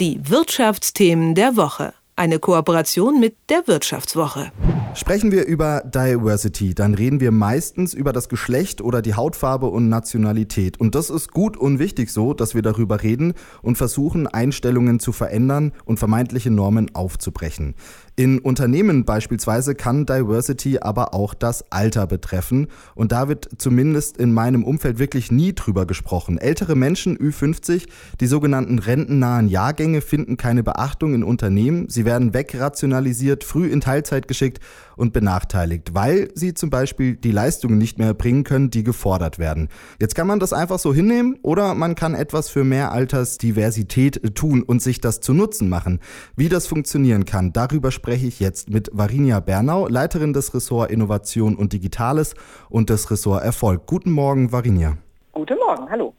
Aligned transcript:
Die 0.00 0.18
Wirtschaftsthemen 0.30 1.34
der 1.34 1.58
Woche. 1.58 1.92
Eine 2.16 2.38
Kooperation 2.38 3.20
mit 3.20 3.36
der 3.50 3.66
Wirtschaftswoche. 3.66 4.50
Sprechen 4.94 5.30
wir 5.30 5.44
über 5.44 5.82
Diversity, 5.82 6.74
dann 6.74 6.94
reden 6.94 7.20
wir 7.20 7.30
meistens 7.30 7.92
über 7.92 8.14
das 8.14 8.30
Geschlecht 8.30 8.80
oder 8.80 9.02
die 9.02 9.12
Hautfarbe 9.12 9.66
und 9.66 9.90
Nationalität. 9.90 10.80
Und 10.80 10.94
das 10.94 11.10
ist 11.10 11.32
gut 11.32 11.58
und 11.58 11.78
wichtig 11.78 12.10
so, 12.10 12.32
dass 12.32 12.54
wir 12.54 12.62
darüber 12.62 13.02
reden 13.02 13.34
und 13.60 13.76
versuchen, 13.76 14.26
Einstellungen 14.26 15.00
zu 15.00 15.12
verändern 15.12 15.72
und 15.84 15.98
vermeintliche 15.98 16.50
Normen 16.50 16.94
aufzubrechen. 16.94 17.74
In 18.20 18.38
Unternehmen 18.38 19.06
beispielsweise 19.06 19.74
kann 19.74 20.04
Diversity 20.04 20.78
aber 20.78 21.14
auch 21.14 21.32
das 21.32 21.72
Alter 21.72 22.06
betreffen. 22.06 22.66
Und 22.94 23.12
da 23.12 23.28
wird 23.28 23.48
zumindest 23.56 24.18
in 24.18 24.34
meinem 24.34 24.62
Umfeld 24.62 24.98
wirklich 24.98 25.32
nie 25.32 25.54
drüber 25.54 25.86
gesprochen. 25.86 26.36
Ältere 26.36 26.76
Menschen, 26.76 27.16
Ü50, 27.16 27.86
die 28.20 28.26
sogenannten 28.26 28.78
rentennahen 28.78 29.48
Jahrgänge, 29.48 30.02
finden 30.02 30.36
keine 30.36 30.62
Beachtung 30.62 31.14
in 31.14 31.24
Unternehmen. 31.24 31.88
Sie 31.88 32.04
werden 32.04 32.34
wegrationalisiert, 32.34 33.42
früh 33.42 33.68
in 33.68 33.80
Teilzeit 33.80 34.28
geschickt 34.28 34.60
und 35.00 35.14
benachteiligt, 35.14 35.94
weil 35.94 36.28
sie 36.34 36.52
zum 36.52 36.68
Beispiel 36.68 37.16
die 37.16 37.32
Leistungen 37.32 37.78
nicht 37.78 37.98
mehr 37.98 38.08
erbringen 38.08 38.44
können, 38.44 38.68
die 38.68 38.84
gefordert 38.84 39.38
werden. 39.38 39.68
Jetzt 39.98 40.14
kann 40.14 40.26
man 40.26 40.40
das 40.40 40.52
einfach 40.52 40.78
so 40.78 40.92
hinnehmen 40.92 41.38
oder 41.40 41.74
man 41.74 41.94
kann 41.94 42.14
etwas 42.14 42.50
für 42.50 42.64
mehr 42.64 42.92
Altersdiversität 42.92 44.36
tun 44.36 44.62
und 44.62 44.82
sich 44.82 45.00
das 45.00 45.20
zu 45.20 45.32
Nutzen 45.32 45.70
machen. 45.70 46.00
Wie 46.36 46.50
das 46.50 46.66
funktionieren 46.66 47.24
kann, 47.24 47.54
darüber 47.54 47.90
spreche 48.10 48.26
ich 48.26 48.40
jetzt 48.40 48.70
mit 48.70 48.90
Varinia 48.92 49.38
Bernau, 49.38 49.86
Leiterin 49.86 50.32
des 50.32 50.52
Ressort 50.52 50.90
Innovation 50.90 51.54
und 51.54 51.72
Digitales 51.72 52.34
und 52.68 52.90
des 52.90 53.08
Ressort 53.08 53.44
Erfolg. 53.44 53.86
Guten 53.86 54.10
Morgen, 54.10 54.50
Varinia. 54.50 54.98
Guten 55.30 55.56
Morgen, 55.64 55.88
hallo. 55.88 56.14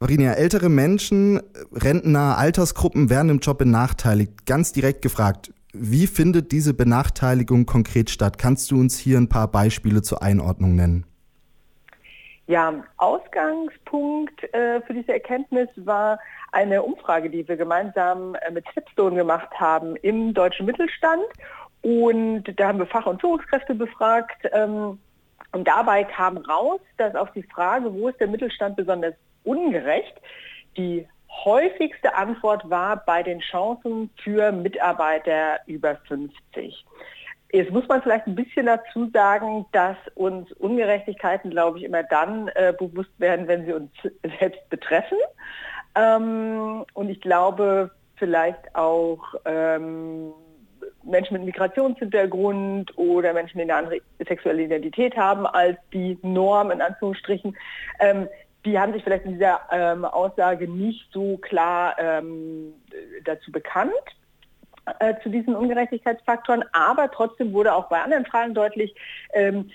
Varinia, 0.00 0.32
ältere 0.32 0.68
Menschen, 0.68 1.40
rentennahe 1.72 2.36
Altersgruppen 2.36 3.08
werden 3.08 3.30
im 3.30 3.38
Job 3.38 3.56
benachteiligt. 3.56 4.44
Ganz 4.44 4.74
direkt 4.74 5.00
gefragt, 5.00 5.50
wie 5.72 6.06
findet 6.06 6.52
diese 6.52 6.74
Benachteiligung 6.74 7.64
konkret 7.64 8.10
statt? 8.10 8.36
Kannst 8.36 8.70
du 8.70 8.78
uns 8.78 8.98
hier 8.98 9.16
ein 9.16 9.30
paar 9.30 9.50
Beispiele 9.50 10.02
zur 10.02 10.22
Einordnung 10.22 10.74
nennen? 10.74 11.06
Ja, 12.48 12.82
Ausgangspunkt 12.96 14.42
äh, 14.54 14.80
für 14.80 14.94
diese 14.94 15.12
Erkenntnis 15.12 15.68
war 15.76 16.18
eine 16.50 16.82
Umfrage, 16.82 17.28
die 17.28 17.46
wir 17.46 17.58
gemeinsam 17.58 18.36
äh, 18.36 18.50
mit 18.50 18.66
Stepstone 18.70 19.16
gemacht 19.16 19.50
haben 19.60 19.96
im 19.96 20.32
deutschen 20.32 20.64
Mittelstand. 20.64 21.24
Und 21.82 22.44
da 22.56 22.68
haben 22.68 22.78
wir 22.78 22.86
Fach- 22.86 23.04
und 23.04 23.20
Führungskräfte 23.20 23.74
befragt. 23.74 24.48
Ähm, 24.52 24.98
und 25.52 25.68
dabei 25.68 26.04
kam 26.04 26.38
raus, 26.38 26.80
dass 26.96 27.14
auf 27.14 27.30
die 27.32 27.42
Frage, 27.42 27.92
wo 27.92 28.08
ist 28.08 28.18
der 28.18 28.28
Mittelstand 28.28 28.76
besonders 28.76 29.14
ungerecht, 29.44 30.18
die 30.78 31.06
häufigste 31.44 32.14
Antwort 32.14 32.68
war 32.70 32.96
bei 32.96 33.22
den 33.22 33.40
Chancen 33.40 34.08
für 34.24 34.52
Mitarbeiter 34.52 35.58
über 35.66 35.96
50. 36.08 36.86
Jetzt 37.50 37.70
muss 37.70 37.88
man 37.88 38.02
vielleicht 38.02 38.26
ein 38.26 38.34
bisschen 38.34 38.66
dazu 38.66 39.08
sagen, 39.12 39.64
dass 39.72 39.96
uns 40.14 40.52
Ungerechtigkeiten, 40.52 41.50
glaube 41.50 41.78
ich, 41.78 41.84
immer 41.84 42.02
dann 42.02 42.48
äh, 42.48 42.74
bewusst 42.78 43.18
werden, 43.18 43.48
wenn 43.48 43.64
sie 43.64 43.72
uns 43.72 43.90
selbst 44.38 44.68
betreffen. 44.68 45.18
Ähm, 45.94 46.84
und 46.92 47.08
ich 47.08 47.20
glaube 47.20 47.90
vielleicht 48.16 48.74
auch 48.74 49.34
ähm, 49.46 50.32
Menschen 51.04 51.34
mit 51.34 51.44
Migrationshintergrund 51.44 52.96
oder 52.98 53.32
Menschen, 53.32 53.58
die 53.58 53.62
eine 53.62 53.74
andere 53.74 54.00
sexuelle 54.26 54.64
Identität 54.64 55.16
haben 55.16 55.46
als 55.46 55.78
die 55.92 56.18
Norm 56.22 56.70
in 56.70 56.82
Anführungsstrichen, 56.82 57.56
ähm, 58.00 58.28
die 58.64 58.78
haben 58.78 58.92
sich 58.92 59.04
vielleicht 59.04 59.24
in 59.24 59.34
dieser 59.34 59.60
ähm, 59.70 60.04
Aussage 60.04 60.68
nicht 60.68 61.08
so 61.12 61.38
klar 61.38 61.96
ähm, 61.98 62.74
dazu 63.24 63.50
bekannt 63.52 63.92
äh, 65.00 65.14
zu 65.22 65.28
diesen 65.28 65.54
Ungerechtigkeitsfaktoren, 65.54 66.64
aber 66.72 67.10
trotzdem 67.10 67.52
wurde 67.52 67.74
auch 67.74 67.88
bei 67.88 68.00
anderen 68.00 68.26
Fragen 68.26 68.54
deutlich, 68.54 68.94
ähm, 69.32 69.70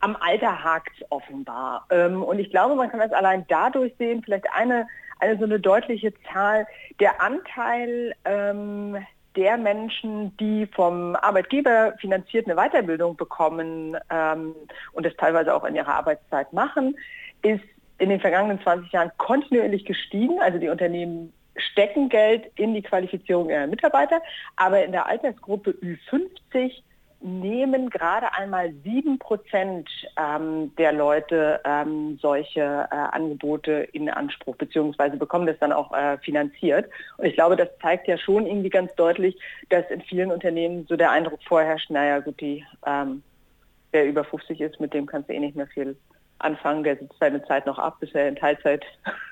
am 0.00 0.16
Alter 0.16 0.64
hakt 0.64 0.92
es 0.98 1.06
offenbar. 1.10 1.86
Ähm, 1.90 2.22
und 2.22 2.38
ich 2.38 2.50
glaube, 2.50 2.74
man 2.74 2.90
kann 2.90 3.00
das 3.00 3.12
allein 3.12 3.44
dadurch 3.48 3.92
sehen, 3.98 4.22
vielleicht 4.24 4.46
eine, 4.52 4.86
eine 5.18 5.38
so 5.38 5.44
eine 5.44 5.60
deutliche 5.60 6.12
Zahl, 6.32 6.66
der 6.98 7.20
Anteil 7.20 8.14
ähm, 8.24 8.96
der 9.36 9.56
Menschen, 9.58 10.36
die 10.38 10.66
vom 10.66 11.14
Arbeitgeber 11.16 11.94
finanziert 12.00 12.46
eine 12.46 12.56
Weiterbildung 12.56 13.16
bekommen 13.16 13.96
ähm, 14.10 14.54
und 14.92 15.06
das 15.06 15.14
teilweise 15.16 15.54
auch 15.54 15.64
in 15.64 15.76
ihrer 15.76 15.94
Arbeitszeit 15.94 16.52
machen, 16.52 16.96
ist 17.42 17.62
in 17.98 18.08
den 18.08 18.20
vergangenen 18.20 18.60
20 18.62 18.90
Jahren 18.92 19.12
kontinuierlich 19.18 19.84
gestiegen. 19.84 20.40
Also 20.40 20.58
die 20.58 20.68
Unternehmen 20.68 21.32
stecken 21.60 22.08
Geld 22.08 22.50
in 22.56 22.74
die 22.74 22.82
Qualifizierung 22.82 23.50
ihrer 23.50 23.66
Mitarbeiter, 23.66 24.20
aber 24.56 24.84
in 24.84 24.92
der 24.92 25.06
Altersgruppe 25.06 25.72
Ü50 25.72 26.82
nehmen 27.22 27.90
gerade 27.90 28.32
einmal 28.32 28.72
sieben 28.82 29.18
Prozent 29.18 29.88
ähm, 30.16 30.74
der 30.76 30.92
Leute 30.92 31.60
ähm, 31.64 32.18
solche 32.20 32.60
äh, 32.60 32.94
Angebote 32.94 33.88
in 33.92 34.08
Anspruch, 34.08 34.56
beziehungsweise 34.56 35.16
bekommen 35.16 35.46
das 35.46 35.58
dann 35.58 35.72
auch 35.72 35.92
äh, 35.92 36.16
finanziert. 36.18 36.90
Und 37.18 37.26
ich 37.26 37.34
glaube, 37.34 37.56
das 37.56 37.68
zeigt 37.82 38.08
ja 38.08 38.16
schon 38.16 38.46
irgendwie 38.46 38.70
ganz 38.70 38.94
deutlich, 38.94 39.38
dass 39.68 39.90
in 39.90 40.00
vielen 40.00 40.32
Unternehmen 40.32 40.86
so 40.88 40.96
der 40.96 41.10
Eindruck 41.10 41.40
vorherrscht, 41.46 41.90
naja 41.90 42.20
gut, 42.20 42.40
die, 42.40 42.64
ähm, 42.86 43.22
wer 43.92 44.06
über 44.06 44.24
50 44.24 44.60
ist, 44.60 44.80
mit 44.80 44.94
dem 44.94 45.04
kannst 45.04 45.28
du 45.28 45.34
eh 45.34 45.40
nicht 45.40 45.56
mehr 45.56 45.66
viel 45.66 45.96
anfangen, 46.40 46.84
der 46.84 46.96
sitzt 46.96 47.18
seine 47.20 47.44
Zeit 47.44 47.66
noch 47.66 47.78
ab, 47.78 47.98
bis 48.00 48.12
er 48.14 48.28
in 48.28 48.36
Teilzeit 48.36 48.84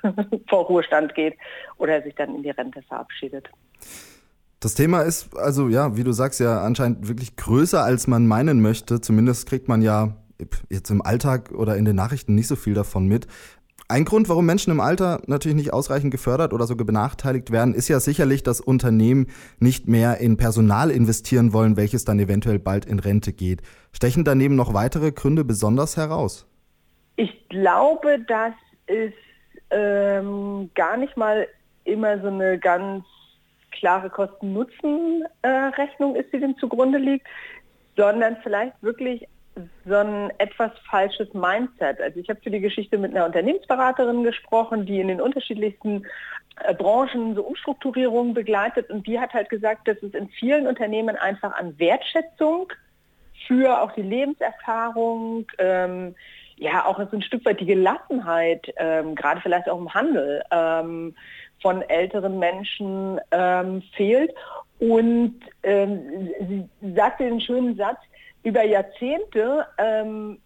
vor 0.48 0.66
Ruhestand 0.66 1.14
geht 1.14 1.36
oder 1.76 2.02
sich 2.02 2.14
dann 2.14 2.34
in 2.34 2.42
die 2.42 2.50
Rente 2.50 2.82
verabschiedet. 2.82 3.48
Das 4.60 4.74
Thema 4.74 5.02
ist 5.02 5.36
also, 5.36 5.69
ja, 5.69 5.96
wie 5.96 6.04
du 6.04 6.12
sagst, 6.12 6.41
ja 6.41 6.62
anscheinend 6.62 7.06
wirklich 7.06 7.36
größer, 7.36 7.82
als 7.82 8.08
man 8.08 8.26
meinen 8.26 8.60
möchte. 8.60 9.00
Zumindest 9.00 9.48
kriegt 9.48 9.69
man 9.69 9.82
ja 9.82 10.16
jetzt 10.69 10.91
im 10.91 11.02
Alltag 11.02 11.52
oder 11.52 11.76
in 11.76 11.84
den 11.84 11.96
Nachrichten 11.96 12.34
nicht 12.34 12.48
so 12.48 12.56
viel 12.56 12.74
davon 12.74 13.06
mit. 13.06 13.26
Ein 13.90 14.04
Grund, 14.04 14.28
warum 14.28 14.44
Menschen 14.44 14.70
im 14.70 14.80
Alter 14.80 15.22
natürlich 15.26 15.56
nicht 15.56 15.72
ausreichend 15.72 16.10
gefördert 16.10 16.52
oder 16.52 16.66
sogar 16.66 16.84
benachteiligt 16.84 17.50
werden, 17.50 17.72
ist 17.72 17.88
ja 17.88 18.00
sicherlich, 18.00 18.42
dass 18.42 18.60
Unternehmen 18.60 19.28
nicht 19.60 19.88
mehr 19.88 20.19
in 20.19 20.36
Personal 20.36 20.90
investieren 20.90 21.54
wollen, 21.54 21.78
welches 21.78 22.04
dann 22.04 22.19
eventuell 22.19 22.58
bald 22.58 22.84
in 22.84 22.98
Rente 22.98 23.32
geht. 23.32 23.62
Stechen 23.92 24.25
daneben 24.25 24.56
noch 24.56 24.75
weitere 24.75 25.10
Gründe 25.10 25.42
besonders 25.42 25.96
heraus? 25.96 26.46
Ich 27.18 27.48
glaube, 27.48 28.20
dass 28.20 28.54
es 28.86 29.12
ähm, 29.70 30.70
gar 30.76 30.96
nicht 30.96 31.16
mal 31.16 31.48
immer 31.82 32.20
so 32.20 32.28
eine 32.28 32.60
ganz 32.60 33.04
klare 33.72 34.08
Kosten-Nutzen-Rechnung 34.08 36.14
ist, 36.14 36.32
die 36.32 36.38
dem 36.38 36.56
zugrunde 36.58 36.98
liegt, 36.98 37.26
sondern 37.96 38.36
vielleicht 38.44 38.80
wirklich 38.84 39.26
so 39.84 39.96
ein 39.96 40.30
etwas 40.38 40.70
falsches 40.88 41.34
Mindset. 41.34 42.00
Also 42.00 42.20
ich 42.20 42.30
habe 42.30 42.40
für 42.40 42.50
die 42.50 42.60
Geschichte 42.60 42.98
mit 42.98 43.10
einer 43.10 43.26
Unternehmensberaterin 43.26 44.22
gesprochen, 44.22 44.86
die 44.86 45.00
in 45.00 45.08
den 45.08 45.20
unterschiedlichsten 45.20 46.06
äh, 46.60 46.72
Branchen 46.72 47.34
so 47.34 47.42
Umstrukturierungen 47.42 48.32
begleitet 48.32 48.90
und 48.90 49.08
die 49.08 49.18
hat 49.18 49.34
halt 49.34 49.48
gesagt, 49.48 49.88
dass 49.88 50.00
es 50.04 50.14
in 50.14 50.28
vielen 50.28 50.68
Unternehmen 50.68 51.16
einfach 51.16 51.58
an 51.58 51.76
Wertschätzung 51.80 52.72
für 53.48 53.82
auch 53.82 53.90
die 53.90 54.02
Lebenserfahrung, 54.02 55.46
ähm, 55.58 56.14
ja 56.58 56.84
auch 56.86 56.98
so 56.98 57.16
ein 57.16 57.22
Stück 57.22 57.44
weit 57.44 57.60
die 57.60 57.66
Gelassenheit, 57.66 58.72
ähm, 58.76 59.14
gerade 59.14 59.41
vielleicht 59.41 59.69
auch 59.69 59.78
im 59.78 59.92
Handel 59.92 60.42
ähm, 60.50 61.14
von 61.60 61.82
älteren 61.82 62.38
Menschen 62.38 63.20
ähm, 63.30 63.82
fehlt. 63.96 64.34
Und 64.78 65.41
ähm, 65.62 66.30
sie 66.41 66.69
sagte 66.94 67.24
den 67.24 67.41
schönen 67.41 67.76
Satz, 67.76 67.98
über 68.44 68.64
Jahrzehnte 68.64 69.66
ähm, 69.78 70.38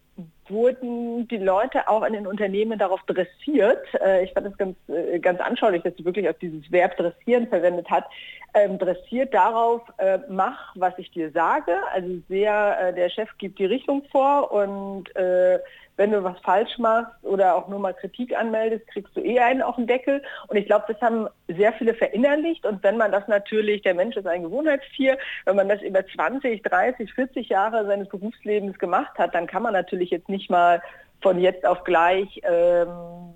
wurden 0.49 1.29
die 1.29 1.39
Leute 1.39 1.89
auch 1.89 2.03
in 2.03 2.13
den 2.15 2.27
Unternehmen 2.27 2.79
darauf 2.79 3.01
dressiert. 3.07 3.83
Äh, 4.01 4.25
ich 4.25 4.33
fand 4.33 4.47
das 4.47 4.57
ganz, 4.57 4.77
äh, 4.89 5.19
ganz 5.19 5.41
anschaulich, 5.41 5.83
dass 5.83 5.95
sie 5.97 6.05
wirklich 6.05 6.29
auch 6.29 6.39
dieses 6.41 6.71
Verb 6.71 6.97
dressieren 6.97 7.49
verwendet 7.49 7.89
hat. 7.91 8.05
Ähm, 8.55 8.79
dressiert 8.79 9.33
darauf, 9.33 9.81
äh, 9.97 10.19
mach, 10.29 10.75
was 10.77 10.93
ich 10.99 11.11
dir 11.11 11.31
sage. 11.31 11.73
Also 11.91 12.21
sehr, 12.29 12.79
äh, 12.81 12.95
der 12.95 13.09
Chef 13.09 13.31
gibt 13.39 13.59
die 13.59 13.65
Richtung 13.65 14.05
vor 14.13 14.53
und 14.53 15.15
äh, 15.17 15.59
wenn 15.97 16.11
du 16.11 16.23
was 16.23 16.39
falsch 16.41 16.79
machst 16.79 17.13
oder 17.23 17.55
auch 17.55 17.69
nur 17.69 17.79
mal 17.79 17.95
Kritik 17.95 18.37
anmeldest, 18.37 18.87
kriegst 18.89 19.17
du 19.17 19.21
eh 19.21 19.39
einen 19.39 19.63
auf 19.63 19.77
den 19.77 19.87
Deckel. 19.87 20.23
Und 20.49 20.57
ich 20.57 20.67
glaube, 20.67 20.85
das 20.89 21.01
haben 21.01 21.29
sehr 21.49 21.73
viele 21.75 21.95
verinnerlicht. 21.95 22.67
Und 22.67 22.83
wenn 22.83 22.97
man 22.97 23.13
das 23.13 23.27
natürlich, 23.29 23.83
der 23.83 23.95
Mensch 23.95 24.17
ist 24.17 24.27
ein 24.27 24.43
Gewohnheitstier, 24.43 25.17
wenn 25.47 25.57
man 25.57 25.69
das 25.69 25.81
über 25.81 26.07
20, 26.07 26.63
30, 26.63 27.13
40 27.13 27.49
Jahre 27.49 27.87
seines 27.87 28.09
Berufslebens 28.09 28.79
gemacht 28.79 29.17
hat, 29.19 29.35
dann 29.35 29.47
kann 29.47 29.63
man 29.63 29.75
natürlich 29.75 30.11
jetzt 30.11 30.29
nicht 30.29 30.51
mal 30.51 30.83
von 31.21 31.39
jetzt 31.39 31.65
auf 31.65 31.85
gleich 31.85 32.41
ähm, 32.43 33.35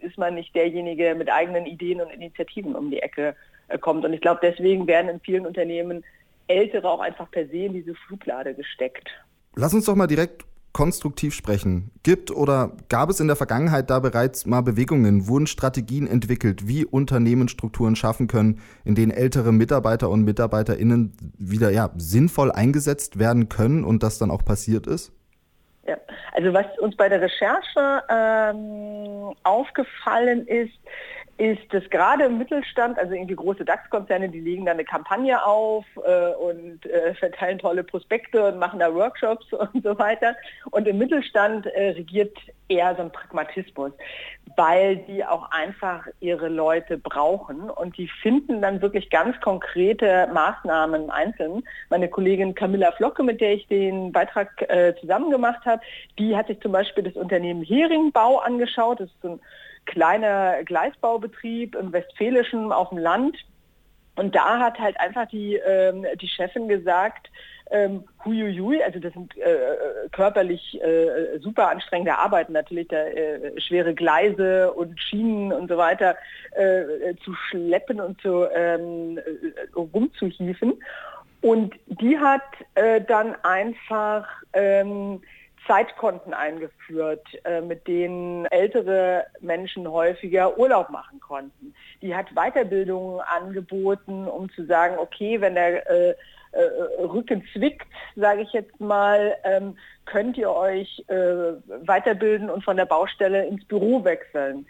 ist 0.00 0.18
man 0.18 0.34
nicht 0.34 0.54
derjenige 0.54 1.14
mit 1.14 1.30
eigenen 1.30 1.66
Ideen 1.66 2.00
und 2.00 2.10
Initiativen 2.10 2.74
um 2.74 2.90
die 2.90 3.00
Ecke 3.00 3.28
äh, 3.28 3.34
kommt. 3.80 4.04
Und 4.04 4.12
ich 4.12 4.20
glaube, 4.20 4.40
deswegen 4.42 4.86
werden 4.86 5.08
in 5.10 5.20
vielen 5.20 5.46
Unternehmen 5.46 6.04
Ältere 6.46 6.88
auch 6.88 7.00
einfach 7.00 7.30
per 7.30 7.46
se 7.46 7.66
in 7.66 7.74
diese 7.74 7.94
Fluglade 7.94 8.54
gesteckt. 8.54 9.08
Lass 9.54 9.74
uns 9.74 9.84
doch 9.84 9.94
mal 9.94 10.06
direkt 10.06 10.44
konstruktiv 10.72 11.34
sprechen. 11.34 11.90
Gibt 12.02 12.30
oder 12.30 12.72
gab 12.88 13.10
es 13.10 13.20
in 13.20 13.26
der 13.26 13.36
Vergangenheit 13.36 13.90
da 13.90 13.98
bereits 13.98 14.46
mal 14.46 14.60
Bewegungen? 14.60 15.26
Wurden 15.26 15.46
Strategien 15.46 16.06
entwickelt, 16.06 16.68
wie 16.68 16.84
Unternehmen 16.84 17.48
Strukturen 17.48 17.96
schaffen 17.96 18.28
können, 18.28 18.60
in 18.84 18.94
denen 18.94 19.10
ältere 19.10 19.52
Mitarbeiter 19.52 20.08
und 20.08 20.22
MitarbeiterInnen 20.22 21.16
wieder 21.38 21.70
ja, 21.70 21.90
sinnvoll 21.96 22.52
eingesetzt 22.52 23.18
werden 23.18 23.48
können 23.48 23.84
und 23.84 24.02
das 24.02 24.18
dann 24.18 24.30
auch 24.30 24.44
passiert 24.44 24.86
ist? 24.86 25.12
Ja, 25.86 25.96
also 26.32 26.52
was 26.52 26.66
uns 26.78 26.96
bei 26.96 27.08
der 27.08 27.22
Recherche 27.22 28.02
ähm, 28.08 29.34
aufgefallen 29.42 30.46
ist, 30.46 30.78
ist, 31.38 31.72
dass 31.72 31.88
gerade 31.90 32.24
im 32.24 32.36
Mittelstand, 32.36 32.98
also 32.98 33.14
irgendwie 33.14 33.36
große 33.36 33.64
DAX-Konzerne, 33.64 34.28
die 34.28 34.40
legen 34.40 34.66
da 34.66 34.72
eine 34.72 34.84
Kampagne 34.84 35.44
auf 35.44 35.84
äh, 36.04 36.32
und 36.34 36.84
äh, 36.86 37.14
verteilen 37.14 37.60
tolle 37.60 37.84
Prospekte 37.84 38.48
und 38.48 38.58
machen 38.58 38.80
da 38.80 38.92
Workshops 38.92 39.46
und 39.52 39.84
so 39.84 39.96
weiter. 39.98 40.34
Und 40.72 40.88
im 40.88 40.98
Mittelstand 40.98 41.66
äh, 41.66 41.90
regiert 41.90 42.36
eher 42.68 42.94
so 42.96 43.02
ein 43.02 43.12
Pragmatismus, 43.12 43.92
weil 44.56 44.96
die 44.96 45.24
auch 45.24 45.50
einfach 45.52 46.06
ihre 46.18 46.48
Leute 46.48 46.98
brauchen 46.98 47.70
und 47.70 47.96
die 47.96 48.08
finden 48.20 48.60
dann 48.60 48.82
wirklich 48.82 49.08
ganz 49.08 49.40
konkrete 49.40 50.28
Maßnahmen 50.34 51.08
einzeln. 51.10 51.62
Meine 51.88 52.08
Kollegin 52.08 52.56
Camilla 52.56 52.90
Flocke, 52.92 53.22
mit 53.22 53.40
der 53.40 53.54
ich 53.54 53.66
den 53.68 54.10
Beitrag 54.10 54.50
äh, 54.68 54.94
zusammen 55.00 55.30
gemacht 55.30 55.64
habe, 55.64 55.82
die 56.18 56.36
hat 56.36 56.48
sich 56.48 56.60
zum 56.60 56.72
Beispiel 56.72 57.04
das 57.04 57.14
Unternehmen 57.14 57.62
Heringbau 57.62 58.38
angeschaut. 58.38 59.00
Das 59.00 59.08
ist 59.08 59.22
so 59.22 59.28
ein 59.28 59.40
kleiner 59.88 60.62
Gleisbaubetrieb 60.64 61.74
im 61.74 61.92
Westfälischen 61.92 62.70
auf 62.72 62.90
dem 62.90 62.98
Land. 62.98 63.36
Und 64.16 64.34
da 64.34 64.58
hat 64.58 64.78
halt 64.78 64.98
einfach 65.00 65.26
die, 65.28 65.54
ähm, 65.54 66.04
die 66.20 66.28
Chefin 66.28 66.68
gesagt, 66.68 67.30
ähm, 67.70 68.04
huiuiui, 68.24 68.82
also 68.82 68.98
das 68.98 69.12
sind 69.12 69.36
äh, 69.36 70.08
körperlich 70.12 70.80
äh, 70.82 71.38
super 71.40 71.68
anstrengende 71.68 72.16
Arbeiten, 72.16 72.52
natürlich 72.52 72.88
da, 72.88 72.96
äh, 72.96 73.60
schwere 73.60 73.94
Gleise 73.94 74.72
und 74.72 74.98
Schienen 75.00 75.52
und 75.52 75.68
so 75.68 75.76
weiter 75.76 76.16
äh, 76.52 77.14
zu 77.24 77.34
schleppen 77.34 78.00
und 78.00 78.20
zu 78.20 78.46
ähm, 78.54 79.18
äh, 79.18 79.22
rumzuhieven. 79.76 80.74
Und 81.40 81.74
die 81.86 82.18
hat 82.18 82.42
äh, 82.74 83.00
dann 83.00 83.36
einfach 83.44 84.26
ähm, 84.52 85.20
Zeitkonten 85.66 86.34
eingeführt, 86.34 87.26
äh, 87.44 87.60
mit 87.60 87.86
denen 87.86 88.46
ältere 88.46 89.26
Menschen 89.40 89.90
häufiger 89.90 90.58
Urlaub 90.58 90.90
machen 90.90 91.20
konnten. 91.20 91.74
Die 92.00 92.14
hat 92.14 92.34
Weiterbildungen 92.34 93.20
angeboten, 93.20 94.26
um 94.26 94.50
zu 94.50 94.64
sagen, 94.66 94.96
okay, 94.98 95.40
wenn 95.40 95.54
der 95.54 95.88
äh, 95.90 96.14
äh, 96.52 97.02
Rücken 97.02 97.44
zwickt, 97.52 97.86
sage 98.16 98.42
ich 98.42 98.52
jetzt 98.52 98.80
mal, 98.80 99.36
ähm, 99.44 99.76
könnt 100.06 100.38
ihr 100.38 100.50
euch 100.50 101.04
weiterbilden 101.06 102.48
und 102.48 102.64
von 102.64 102.78
der 102.78 102.86
Baustelle 102.86 103.44
ins 103.44 103.62
Büro 103.66 104.02
wechseln. 104.04 104.66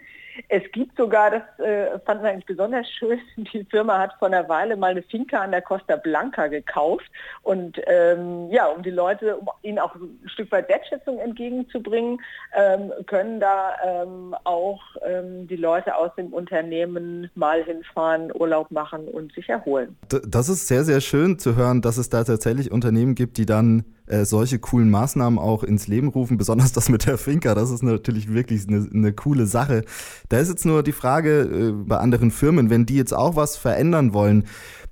Es 0.47 0.63
gibt 0.71 0.95
sogar, 0.97 1.31
das 1.31 1.41
äh, 1.59 1.99
wir 2.05 2.29
eigentlich 2.29 2.45
besonders 2.45 2.89
schön, 2.89 3.19
die 3.37 3.65
Firma 3.65 3.99
hat 3.99 4.13
vor 4.19 4.27
einer 4.27 4.47
Weile 4.47 4.75
mal 4.75 4.91
eine 4.91 5.03
Finca 5.03 5.41
an 5.41 5.51
der 5.51 5.61
Costa 5.61 5.95
Blanca 5.95 6.47
gekauft 6.47 7.05
und 7.43 7.79
ähm, 7.87 8.49
ja, 8.49 8.67
um 8.67 8.83
die 8.83 8.89
Leute, 8.89 9.37
um 9.37 9.49
ihnen 9.61 9.79
auch 9.79 9.95
ein 9.95 10.19
Stück 10.25 10.51
weit 10.51 10.69
Wertschätzung 10.69 11.19
entgegenzubringen, 11.19 12.19
ähm, 12.55 12.91
können 13.07 13.39
da 13.39 13.75
ähm, 13.85 14.35
auch 14.43 14.81
ähm, 15.05 15.47
die 15.47 15.55
Leute 15.55 15.95
aus 15.95 16.13
dem 16.15 16.33
Unternehmen 16.33 17.29
mal 17.35 17.63
hinfahren, 17.63 18.31
Urlaub 18.33 18.71
machen 18.71 19.07
und 19.07 19.33
sich 19.33 19.49
erholen. 19.49 19.97
Das 20.27 20.49
ist 20.49 20.67
sehr, 20.67 20.83
sehr 20.83 21.01
schön 21.01 21.39
zu 21.39 21.55
hören, 21.55 21.81
dass 21.81 21.97
es 21.97 22.09
da 22.09 22.23
tatsächlich 22.23 22.71
Unternehmen 22.71 23.15
gibt, 23.15 23.37
die 23.37 23.45
dann 23.45 23.83
äh, 24.09 24.25
solche 24.25 24.59
coolen 24.59 24.89
Maßnahmen 24.89 25.39
auch 25.39 25.63
ins 25.63 25.87
Leben 25.87 26.09
rufen, 26.09 26.37
besonders 26.37 26.71
das 26.73 26.89
mit 26.89 27.05
der 27.05 27.17
Finca, 27.17 27.55
das 27.55 27.71
ist 27.71 27.83
natürlich 27.83 28.33
wirklich 28.33 28.67
eine, 28.67 28.87
eine 28.93 29.13
coole 29.13 29.45
Sache. 29.45 29.83
Da 30.27 30.39
ist 30.39 30.49
jetzt 30.49 30.65
nur 30.65 30.83
die 30.83 30.91
Frage 30.91 31.41
äh, 31.41 31.71
bei 31.71 31.97
anderen 31.97 32.31
Firmen, 32.31 32.69
wenn 32.69 32.85
die 32.85 32.95
jetzt 32.95 33.13
auch 33.13 33.35
was 33.35 33.55
verändern 33.55 34.13
wollen, 34.13 34.45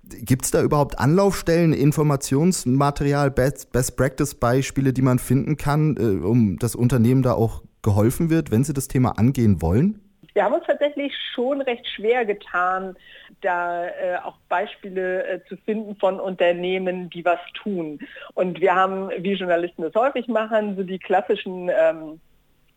Gibt 0.09 0.45
es 0.45 0.51
da 0.51 0.61
überhaupt 0.61 0.99
Anlaufstellen, 0.99 1.73
Informationsmaterial, 1.73 3.29
Best, 3.29 3.73
Best 3.73 3.97
Practice-Beispiele, 3.97 4.93
die 4.93 5.01
man 5.01 5.19
finden 5.19 5.57
kann, 5.57 5.97
äh, 5.97 6.23
um 6.25 6.57
das 6.59 6.75
Unternehmen 6.75 7.23
da 7.23 7.33
auch 7.33 7.61
geholfen 7.81 8.29
wird, 8.29 8.51
wenn 8.51 8.63
sie 8.63 8.73
das 8.73 8.87
Thema 8.87 9.17
angehen 9.17 9.61
wollen? 9.61 9.99
Wir 10.37 10.43
haben 10.43 10.53
uns 10.53 10.67
tatsächlich 10.67 11.11
schon 11.33 11.61
recht 11.61 11.87
schwer 11.87 12.23
getan, 12.23 12.95
da 13.41 13.87
äh, 13.87 14.17
auch 14.23 14.37
Beispiele 14.49 15.25
äh, 15.25 15.43
zu 15.45 15.57
finden 15.57 15.95
von 15.95 16.19
Unternehmen, 16.19 17.09
die 17.09 17.25
was 17.25 17.39
tun. 17.55 17.97
Und 18.35 18.61
wir 18.61 18.75
haben, 18.75 19.09
wie 19.17 19.33
Journalisten 19.33 19.81
das 19.81 19.95
häufig 19.95 20.27
machen, 20.27 20.75
so 20.75 20.83
die 20.83 20.99
klassischen 20.99 21.71
ähm, 21.75 22.21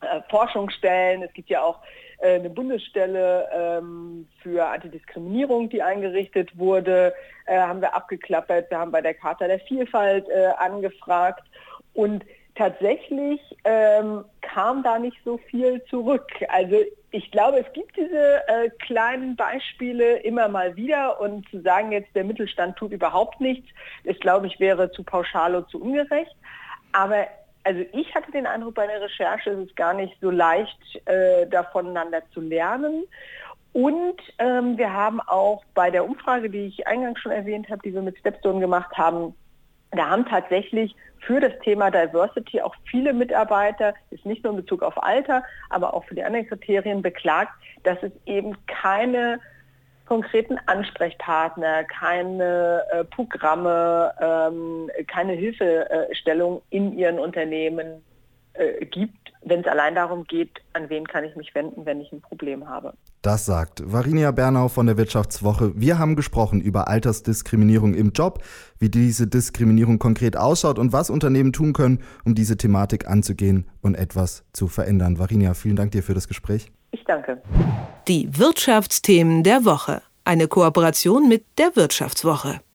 äh, 0.01 0.23
Forschungsstellen. 0.31 1.23
Es 1.23 1.35
gibt 1.35 1.51
ja 1.51 1.61
auch 1.61 1.81
äh, 2.21 2.37
eine 2.37 2.49
Bundesstelle 2.49 3.47
ähm, 3.53 4.27
für 4.43 4.67
Antidiskriminierung, 4.67 5.69
die 5.69 5.83
eingerichtet 5.83 6.57
wurde, 6.57 7.13
äh, 7.45 7.59
haben 7.59 7.83
wir 7.83 7.95
abgeklappert. 7.95 8.71
Wir 8.71 8.79
haben 8.79 8.91
bei 8.91 9.03
der 9.03 9.13
Charta 9.13 9.47
der 9.47 9.61
Vielfalt 9.61 10.27
äh, 10.31 10.47
angefragt. 10.57 11.47
Und 11.93 12.25
tatsächlich 12.61 13.41
ähm, 13.65 14.23
kam 14.43 14.83
da 14.83 14.99
nicht 14.99 15.17
so 15.25 15.39
viel 15.39 15.83
zurück. 15.85 16.29
Also 16.49 16.77
ich 17.11 17.31
glaube, 17.31 17.61
es 17.61 17.73
gibt 17.73 17.97
diese 17.97 18.47
äh, 18.49 18.69
kleinen 18.81 19.35
Beispiele 19.35 20.19
immer 20.19 20.47
mal 20.49 20.77
wieder 20.77 21.19
und 21.23 21.49
zu 21.49 21.63
sagen 21.63 21.91
jetzt, 21.91 22.15
der 22.15 22.25
Mittelstand 22.25 22.77
tut 22.77 22.93
überhaupt 22.93 23.41
nichts, 23.41 23.67
das 24.05 24.19
glaube 24.21 24.47
ich 24.47 24.61
wäre 24.61 24.93
zu 24.93 25.03
pauschal 25.03 25.55
und 25.55 25.71
zu 25.71 25.81
ungerecht. 25.81 26.37
Aber 26.93 27.27
also 27.65 27.81
ich 27.95 28.15
hatte 28.15 28.31
den 28.31 28.47
Eindruck 28.47 28.75
bei 28.75 28.87
der 28.87 29.01
Recherche, 29.01 29.51
es 29.53 29.69
ist 29.69 29.77
gar 29.77 29.95
nicht 29.95 30.15
so 30.21 30.31
leicht, 30.31 30.79
äh, 31.07 31.47
da 31.47 31.63
voneinander 31.63 32.21
zu 32.35 32.43
lernen. 32.43 33.05
Und 33.73 34.21
ähm, 34.39 34.77
wir 34.77 34.93
haben 34.93 35.21
auch 35.21 35.65
bei 35.75 35.91
der 35.91 36.05
Umfrage, 36.05 36.51
die 36.51 36.67
ich 36.67 36.87
eingangs 36.87 37.21
schon 37.21 37.33
erwähnt 37.33 37.71
habe, 37.71 37.81
die 37.83 37.95
wir 37.95 38.03
mit 38.03 38.19
Stepstone 38.19 38.61
gemacht 38.61 38.99
haben, 38.99 39.35
da 39.93 40.09
haben 40.09 40.27
tatsächlich 40.27 40.95
für 41.21 41.41
das 41.41 41.53
Thema 41.63 41.91
Diversity 41.91 42.61
auch 42.61 42.75
viele 42.85 43.13
Mitarbeiter, 43.13 43.95
ist 44.11 44.25
nicht 44.25 44.43
nur 44.43 44.53
in 44.53 44.61
Bezug 44.61 44.83
auf 44.83 45.03
Alter, 45.03 45.45
aber 45.69 45.95
auch 45.95 46.05
für 46.05 46.15
die 46.15 46.23
anderen 46.23 46.47
Kriterien 46.47 47.03
beklagt, 47.03 47.53
dass 47.83 47.99
es 48.03 48.13
eben 48.27 48.57
keine 48.67 49.41
konkreten 50.07 50.59
Ansprechpartner, 50.67 51.85
keine 51.85 52.85
äh, 52.91 53.05
Programme, 53.05 54.13
ähm, 54.21 54.91
keine 55.07 55.35
Hilfestellung 55.35 56.63
in 56.71 56.99
ihren 56.99 57.19
Unternehmen 57.21 58.03
äh, 58.55 58.85
gibt, 58.87 59.33
wenn 59.43 59.61
es 59.61 59.67
allein 59.67 59.95
darum 59.95 60.25
geht, 60.25 60.61
an 60.73 60.89
wen 60.91 61.07
kann 61.07 61.25
ich 61.25 61.37
mich 61.37 61.55
wenden, 61.55 61.87
wenn 61.87 62.01
ich 62.01 62.11
ein 62.13 62.21
Problem 62.21 62.69
habe. 62.69 62.95
Das 63.23 63.45
sagt 63.45 63.83
Varinia 63.85 64.31
Bernau 64.31 64.69
von 64.69 64.87
der 64.87 64.97
Wirtschaftswoche. 64.97 65.73
Wir 65.75 65.99
haben 65.99 66.17
gesprochen 66.17 66.63
über 66.63 66.89
Altersdiskriminierung 66.89 67.93
im 67.93 68.13
Job, 68.13 68.43
wie 68.79 68.89
diese 68.89 69.27
Diskriminierung 69.27 69.99
konkret 69.99 70.39
ausschaut 70.39 70.79
und 70.79 70.95
was 70.95 71.11
Unternehmen 71.11 71.53
tun 71.53 71.75
können, 71.75 72.03
um 72.25 72.35
diese 72.35 72.57
Thematik 72.57 73.07
anzugehen 73.07 73.69
und 73.83 73.95
etwas 73.95 74.45
zu 74.55 74.69
verändern. 74.69 75.19
Varinia, 75.19 75.53
vielen 75.53 75.77
Dank 75.77 75.91
dir 75.91 76.03
für 76.03 76.15
das 76.15 76.29
Gespräch. 76.29 76.73
Ich 76.93 77.05
danke. 77.05 77.43
Die 78.09 78.39
Wirtschaftsthemen 78.39 79.43
der 79.43 79.67
Woche. 79.67 80.01
Eine 80.25 80.49
Kooperation 80.49 81.29
mit 81.29 81.45
der 81.59 81.77
Wirtschaftswoche. 81.77 82.61